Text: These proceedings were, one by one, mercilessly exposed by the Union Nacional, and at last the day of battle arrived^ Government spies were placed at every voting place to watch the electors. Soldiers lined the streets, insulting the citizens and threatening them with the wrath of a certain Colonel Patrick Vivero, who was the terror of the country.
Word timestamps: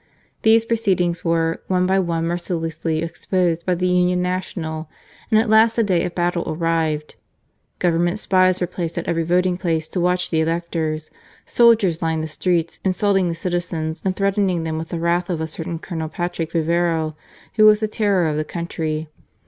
These 0.41 0.65
proceedings 0.65 1.23
were, 1.23 1.61
one 1.67 1.85
by 1.85 1.99
one, 1.99 2.25
mercilessly 2.25 3.03
exposed 3.03 3.63
by 3.67 3.75
the 3.75 3.87
Union 3.87 4.19
Nacional, 4.23 4.87
and 5.29 5.39
at 5.39 5.47
last 5.47 5.75
the 5.75 5.83
day 5.83 6.03
of 6.05 6.15
battle 6.15 6.43
arrived^ 6.45 7.13
Government 7.77 8.17
spies 8.17 8.59
were 8.59 8.65
placed 8.65 8.97
at 8.97 9.07
every 9.07 9.21
voting 9.21 9.59
place 9.59 9.87
to 9.89 10.01
watch 10.01 10.31
the 10.31 10.41
electors. 10.41 11.11
Soldiers 11.45 12.01
lined 12.01 12.23
the 12.23 12.27
streets, 12.27 12.79
insulting 12.83 13.27
the 13.27 13.35
citizens 13.35 14.01
and 14.03 14.15
threatening 14.15 14.63
them 14.63 14.79
with 14.79 14.89
the 14.89 14.97
wrath 14.99 15.29
of 15.29 15.39
a 15.39 15.45
certain 15.45 15.77
Colonel 15.77 16.09
Patrick 16.09 16.51
Vivero, 16.51 17.15
who 17.57 17.67
was 17.67 17.81
the 17.81 17.87
terror 17.87 18.25
of 18.25 18.37
the 18.37 18.43
country. 18.43 19.07